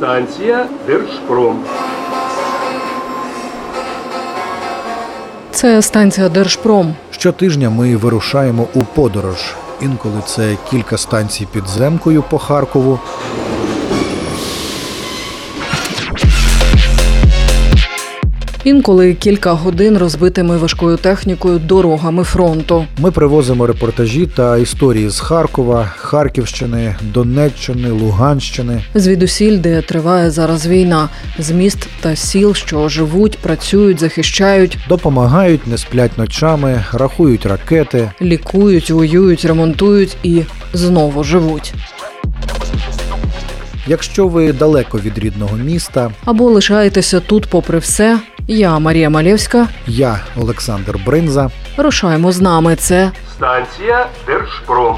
[0.00, 1.64] Станція Держпром.
[5.50, 6.94] Це станція Держпром.
[7.10, 9.54] Щотижня ми вирушаємо у подорож.
[9.80, 12.98] Інколи це кілька станцій підземкою по Харкову.
[18.64, 22.84] Інколи кілька годин розбитими важкою технікою дорогами фронту.
[22.98, 28.84] Ми привозимо репортажі та історії з Харкова, Харківщини, Донеччини, Луганщини.
[28.94, 35.78] Звідусіль, де триває зараз війна, з міст та сіл, що живуть, працюють, захищають, Допомагають, не
[35.78, 38.10] сплять ночами, рахують ракети.
[38.22, 41.74] лікують, воюють, ремонтують і знову живуть.
[43.86, 48.18] Якщо ви далеко від рідного міста, Або лишаєтеся тут, попри все.
[48.52, 49.68] Я Марія Малєвська.
[49.86, 51.50] я Олександр Бринза.
[51.76, 52.76] Рушаємо з нами.
[52.76, 54.96] Це Станція Держпром.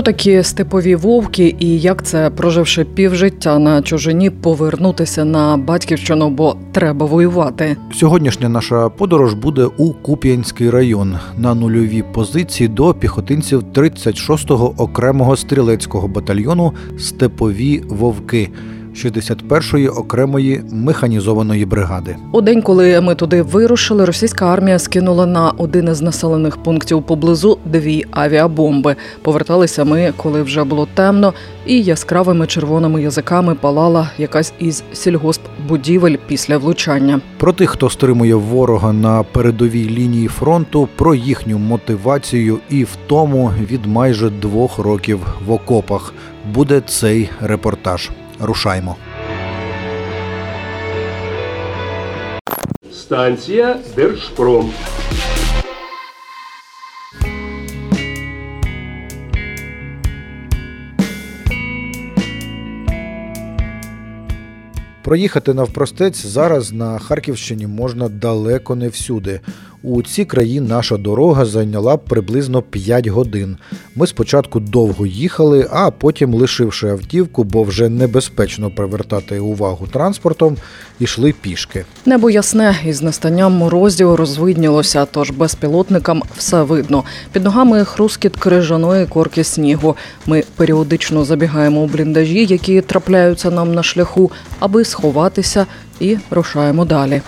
[0.00, 6.56] Хто такі степові вовки і як це, проживши півжиття на чужині, повернутися на батьківщину, бо
[6.72, 7.76] треба воювати.
[7.94, 16.08] Сьогоднішня наша подорож буде у Куп'янський район на нульові позиції до піхотинців 36-го окремого стрілецького
[16.08, 18.48] батальйону Степові вовки
[18.94, 22.16] 61-ї окремої механізованої бригади.
[22.32, 27.58] У день, коли ми туди вирушили, російська армія скинула на один із населених пунктів поблизу
[27.64, 28.96] дві авіабомби.
[29.22, 31.34] Поверталися ми, коли вже було темно,
[31.66, 37.20] і яскравими червоними язиками палала якась із сільгоспбудівель після влучання.
[37.38, 43.86] Про тих, хто стримує ворога на передовій лінії фронту, про їхню мотивацію і втому від
[43.86, 46.14] майже двох років в окопах
[46.54, 48.10] буде цей репортаж.
[48.40, 48.96] Рушаймо.
[52.92, 54.72] Станція Держпром.
[65.02, 69.40] Проїхати навпростець зараз на Харківщині можна далеко не всюди.
[69.82, 73.56] У ці краї наша дорога зайняла приблизно 5 годин.
[73.96, 80.56] Ми спочатку довго їхали, а потім, лишивши автівку, бо вже небезпечно привертати увагу транспортом,
[80.98, 81.84] йшли пішки.
[82.06, 87.04] Небо ясне із настанням морозів розвиднілося, тож безпілотникам все видно.
[87.32, 89.96] Під ногами хрускіт крижаної корки снігу.
[90.26, 95.66] Ми періодично забігаємо у бліндажі, які трапляються нам на шляху, аби сховатися,
[96.00, 97.22] і рушаємо далі.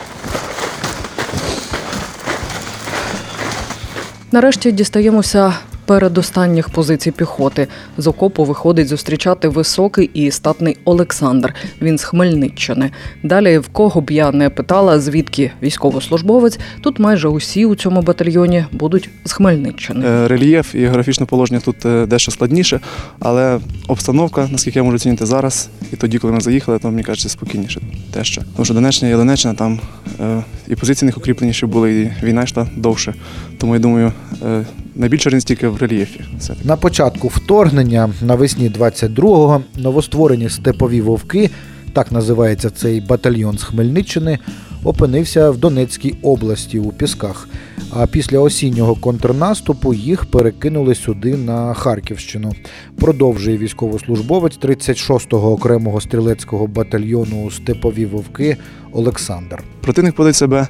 [4.33, 5.55] Нарешті дістаємося
[5.87, 7.67] передостанніх позицій піхоти.
[7.99, 11.55] З окопу виходить зустрічати високий і статний Олександр.
[11.83, 12.91] Він з Хмельниччини.
[13.23, 18.65] Далі, в кого б я не питала, звідки військовослужбовець, тут майже усі у цьому батальйоні
[18.73, 20.07] будуть з Хмельниччини.
[20.07, 22.81] Е, Рельєф і географічне положення тут е, дещо складніше,
[23.19, 27.29] але обстановка, наскільки я можу оцінити зараз, і тоді, коли ми заїхали, то мені кажеться
[27.29, 28.43] спокійніше те, що.
[28.57, 29.81] Тому що Донеччина є Донеччина, там
[30.21, 33.15] е, і позиції них укріпленіші були, і війна йшла довше.
[33.59, 34.67] Тому я думаю, найбільше
[34.97, 36.21] найбільша різниця тільки в рельєфі.
[36.65, 41.51] На початку вторгнення навесні 22-го новостворені степові вовки,
[41.93, 44.39] так називається цей батальйон з Хмельниччини,
[44.85, 47.49] опинився в Донецькій області у Пісках.
[47.91, 52.53] А після осіннього контрнаступу їх перекинули сюди на Харківщину.
[52.97, 58.57] Продовжує військовослужбовець 36-го окремого стрілецького батальйону Степові вовки
[58.93, 59.63] Олександр.
[59.81, 60.69] Противник поводить себе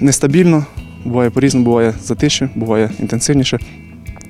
[0.00, 0.66] нестабільно,
[1.04, 3.58] буває по-різному, буває затиші, буває інтенсивніше.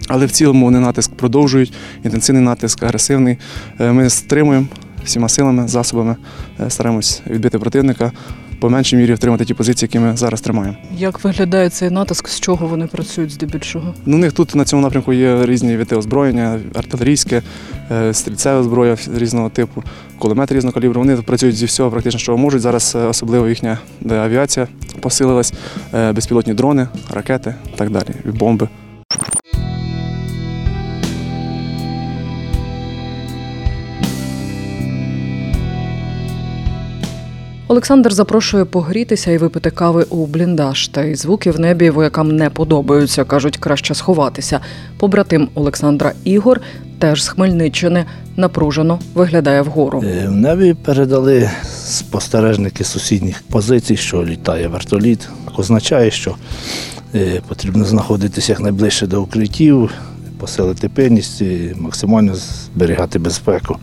[0.09, 1.72] Але в цілому вони натиск продовжують,
[2.05, 3.37] інтенсивний натиск, агресивний.
[3.81, 4.66] Е, Ми стримуємо
[5.05, 6.16] всіма силами, засобами,
[6.61, 8.12] е, стараємось відбити противника,
[8.60, 10.76] по меншій мірі втримати ті позиції, які ми зараз тримаємо.
[10.97, 13.95] Як виглядає цей натиск, з чого вони працюють здебільшого?
[14.06, 17.42] Ну, у них тут на цьому напрямку є різні види озброєння, артилерійське,
[17.91, 19.83] е, стрільцеве зброя різного типу,
[20.18, 21.01] кулемет різного калібру.
[21.01, 22.60] Вони працюють зі всього практично, що можуть.
[22.60, 23.78] Зараз е, особливо їхня
[24.10, 24.68] авіація
[25.01, 25.53] посилилась,
[25.95, 28.68] е, безпілотні дрони, ракети і так далі, і бомби.
[37.74, 40.88] Олександр запрошує погрітися і випити кави у бліндаж.
[40.88, 43.24] Та й звуки в небі воякам не подобаються.
[43.24, 44.60] кажуть, краще сховатися.
[44.98, 46.60] Побратим Олександра Ігор,
[46.98, 48.04] теж з Хмельниччини,
[48.36, 50.03] напружено виглядає вгору.
[50.06, 51.50] Е, В небі передали
[51.84, 55.28] спостережники сусідніх позицій, що літає вертоліт.
[55.56, 56.34] Означає, що
[57.15, 59.91] Е, Потрібно знаходитися якнайближче до укриттів,
[60.38, 63.77] посилити пильність, і максимально зберігати безпеку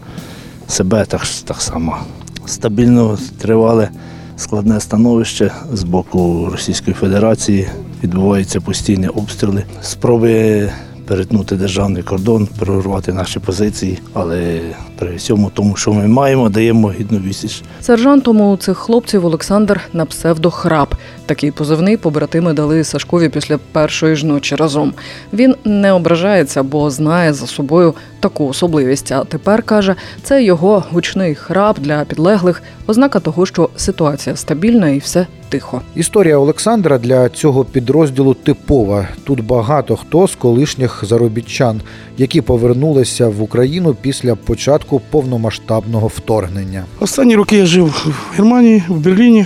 [0.67, 1.97] себе так, так само.
[2.45, 3.89] Стабільно тривале
[4.35, 7.67] складне становище з боку Російської Федерації.
[8.03, 10.69] Відбуваються постійні обстріли, спроби
[11.07, 14.61] перетнути державний кордон, прорвати наші позиції, але
[14.99, 17.63] при всьому тому, що ми маємо, даємо гідну вісіч.
[17.81, 20.95] Сержантом у цих хлопців Олександр на псевдо храп.
[21.31, 24.93] Такий позивний побратими дали Сашкові після першої ж ночі разом.
[25.33, 29.11] Він не ображається, бо знає за собою таку особливість.
[29.11, 34.97] А тепер каже, це його гучний храп для підлеглих, ознака того, що ситуація стабільна і
[34.97, 35.81] все тихо.
[35.95, 39.07] Історія Олександра для цього підрозділу типова.
[39.23, 41.81] Тут багато хто з колишніх заробітчан,
[42.17, 46.83] які повернулися в Україну після початку повномасштабного вторгнення.
[46.99, 49.45] Останні роки я жив в Германії, в Берліні,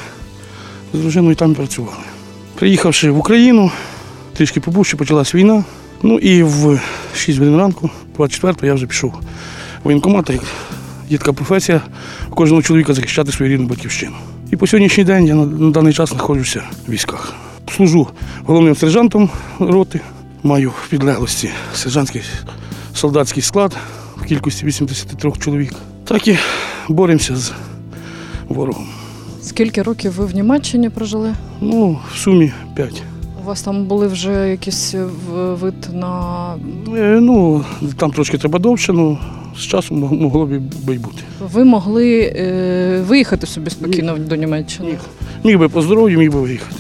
[0.94, 1.98] з дружиною там працювали.
[2.56, 3.72] Приїхавши в Україну,
[4.34, 5.64] трішки побувши, почалась війна.
[6.04, 6.80] Ну і в
[7.16, 9.20] 6 годин ранку, 24-го, я вже пішов в
[9.84, 10.30] воєнкомат,
[11.10, 11.82] є така професія
[12.32, 14.16] у кожного чоловіка захищати свою рідну батьківщину.
[14.52, 17.34] І по сьогоднішній день я на, на даний час знаходжуся в військах.
[17.76, 18.08] Служу
[18.46, 19.30] головним сержантом
[19.60, 20.00] роти,
[20.44, 22.22] маю в підлеглості сержантський
[22.94, 23.78] солдатський склад
[24.16, 25.74] в кількості 83 чоловік.
[26.04, 26.38] Так і
[26.88, 27.52] боремося з
[28.48, 28.95] ворогом.
[29.46, 31.34] Скільки років ви в Німеччині прожили?
[31.62, 33.04] Ну, в сумі 5.
[33.44, 35.06] У вас там були вже якісь е,
[35.36, 36.56] вид на
[36.98, 37.64] Е, ну,
[37.98, 39.18] там трошки треба довше, ну
[39.58, 40.54] з часом могло б
[40.88, 41.22] і бути.
[41.54, 44.90] ви могли е, виїхати собі спокійно до Німеччини.
[44.90, 45.00] Міг.
[45.44, 46.76] Міг би по здоров'ю, міг би виїхати.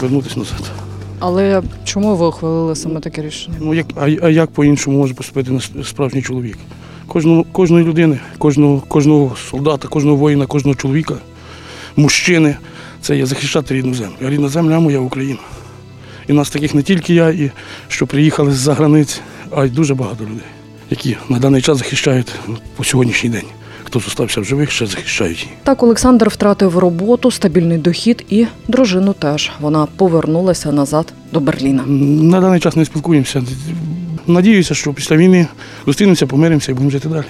[0.00, 0.70] Вернутися назад.
[1.18, 3.56] Але чому ви ухвалили саме таке рішення?
[3.60, 6.58] Ну, як, а, а як по-іншому може поступити на справжній чоловік?
[7.06, 11.14] Кожного, кожної людини, кожного, кожного солдата, кожного воїна, кожного чоловіка,
[11.96, 12.56] мужчини
[13.00, 14.14] це є захищати рідну землю.
[14.26, 15.38] А рідна земля моя Україна.
[16.28, 17.50] І нас таких не тільки я, і
[17.88, 19.20] що приїхали з-за границь,
[19.56, 20.46] а й дуже багато людей,
[20.90, 22.32] які на даний час захищають
[22.76, 23.44] по сьогоднішній день.
[23.84, 25.50] Хто зостався в живих, ще захищають її.
[25.62, 29.50] Так Олександр втратив роботу, стабільний дохід і дружину теж.
[29.60, 31.86] Вона повернулася назад до Берліна.
[31.86, 33.42] На даний час не спілкуємося.
[34.26, 35.46] Надіюся, що після війни
[35.86, 37.24] зустрінемося, помиримося і будемо жити далі.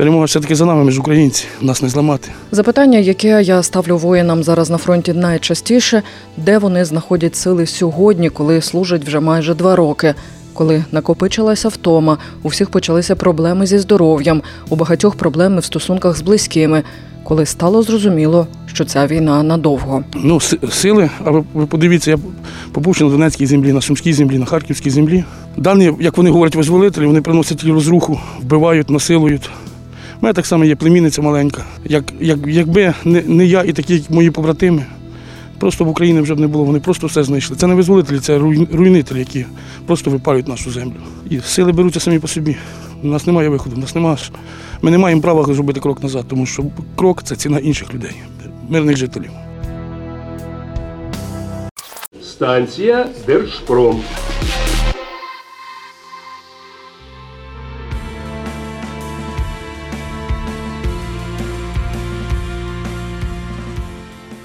[0.00, 2.28] Перемога все-таки за нами, ми ж українці, нас не зламати.
[2.52, 6.02] Запитання, яке я ставлю воїнам зараз на фронті найчастіше,
[6.36, 10.14] де вони знаходять сили сьогодні, коли служать вже майже два роки.
[10.52, 16.22] Коли накопичилася втома, у всіх почалися проблеми зі здоров'ям, у багатьох проблеми в стосунках з
[16.22, 16.82] близькими,
[17.24, 20.04] коли стало зрозуміло, що ця війна надовго.
[20.14, 22.18] Ну, сили, а ви, подивіться, я
[22.72, 25.24] побувши на Донецькій землі, на Сумській землі, на Харківській землі.
[25.56, 29.50] Дані, як вони говорять, визволителі, вони приносять розруху, вбивають, насилують.
[30.20, 31.64] У мене так само є племінниця маленька.
[31.84, 34.86] Як, як, якби не, не я і такі мої побратими,
[35.58, 36.64] просто в Україні вже б не було.
[36.64, 37.56] Вони просто все знайшли.
[37.56, 38.38] Це не визволителі, це
[38.72, 39.46] руйнителі, які
[39.86, 40.96] просто випалюють нашу землю.
[41.30, 42.56] І сили беруться самі по собі.
[43.02, 44.16] У нас немає виходу, у нас немає.
[44.82, 46.64] Ми не маємо права зробити крок назад, тому що
[46.96, 48.14] крок це ціна інших людей,
[48.68, 49.30] мирних жителів.
[52.22, 54.00] Станція Держпром.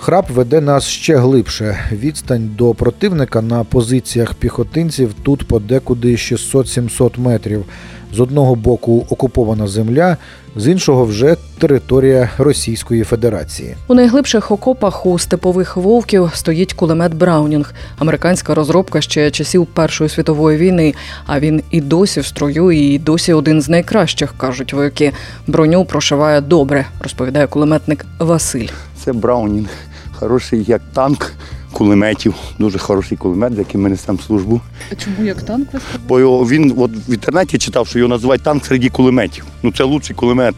[0.05, 1.77] Храп веде нас ще глибше.
[1.91, 7.65] Відстань до противника на позиціях піхотинців тут подекуди 600-700 метрів.
[8.13, 10.17] З одного боку окупована земля,
[10.55, 13.75] з іншого вже територія Російської Федерації.
[13.87, 20.57] У найглибших окопах у степових вовків стоїть кулемет Браунінг, американська розробка ще часів Першої світової
[20.57, 20.93] війни.
[21.25, 25.11] А він і досі в строю, і досі один з найкращих, кажуть вояки.
[25.47, 28.67] Броню прошиває добре, розповідає кулеметник Василь.
[29.03, 29.69] Це Браунінг.
[30.19, 31.31] Хороший як танк
[31.71, 32.35] кулеметів.
[32.59, 34.61] Дуже хороший кулемет, з яким ми несемо службу.
[34.91, 38.43] А чому як танк ви Бо його, він от в інтернеті читав, що його називають
[38.43, 39.45] танк серед кулеметів.
[39.63, 40.55] Ну це лучший кулемет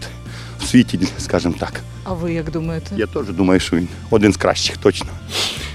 [0.60, 1.82] в світі, скажімо так.
[2.04, 2.96] А ви як думаєте?
[2.98, 5.08] Я теж думаю, що він один з кращих точно.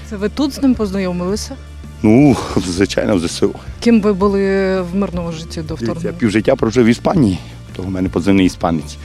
[0.09, 1.55] Це ви тут з ним познайомилися?
[2.03, 2.35] Ну,
[2.67, 3.55] звичайно, в ЗСУ.
[3.79, 4.41] Ким ви були
[4.81, 7.39] в мирному житті до Дивіться, Я півжиття прожив в Іспанії,
[7.75, 8.97] то в мене позивний іспанець.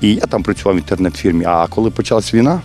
[0.00, 1.44] І я там працював в інтернет-фірмі.
[1.44, 2.62] А коли почалась війна,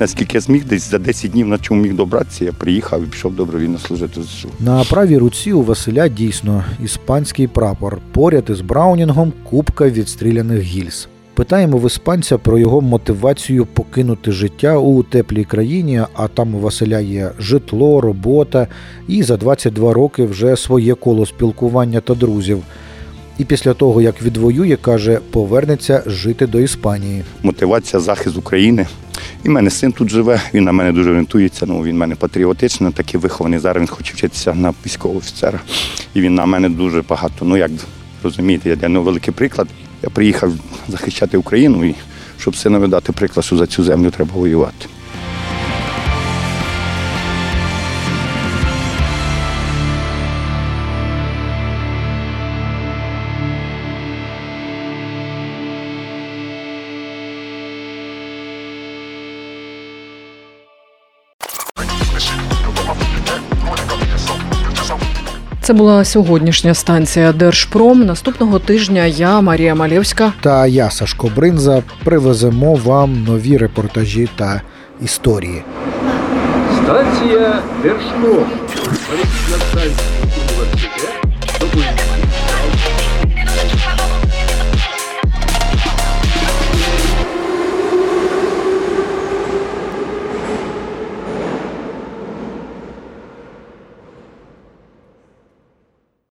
[0.00, 3.34] наскільки я зміг, десь за 10 днів на чому міг добратися, я приїхав і пішов
[3.36, 4.48] добровільно служити ЗСУ.
[4.60, 7.98] На правій руці у Василя дійсно іспанський прапор.
[8.12, 11.08] Поряд із Браунінгом купка відстріляних гільз.
[11.36, 17.00] Питаємо в іспанця про його мотивацію покинути життя у теплій країні, а там у Василя
[17.00, 18.66] є житло, робота
[19.08, 22.62] і за 22 роки вже своє коло спілкування та друзів.
[23.38, 27.24] І після того, як відвоює, каже, повернеться жити до Іспанії.
[27.42, 28.86] мотивація, захист України.
[29.44, 31.66] І в мене син тут живе, він на мене дуже орієнтується.
[31.66, 33.58] Ну, він в мене патріотичний, такий вихований.
[33.58, 35.60] Зараз він хоче вчитися на військового офіцера.
[36.14, 37.44] І він на мене дуже багато.
[37.44, 37.70] Ну як
[38.22, 39.68] розумієте, я для нього великий приклад.
[40.02, 40.52] Я приїхав
[40.88, 41.94] захищати Україну і
[42.38, 44.86] щоб синові дати приклад, що за цю землю треба воювати.
[65.66, 68.04] Це була сьогоднішня станція Держпром.
[68.04, 70.32] Наступного тижня я, Марія Малєвська.
[70.40, 74.62] Та я, Сашко Бринза, привеземо вам нові репортажі та
[75.00, 75.62] історії.
[76.84, 78.46] Станція Держпром.